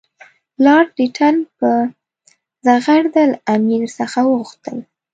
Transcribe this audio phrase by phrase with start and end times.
[0.63, 1.69] لارډ لیټن په
[2.65, 4.77] زغرده له امیر څخه وغوښتل.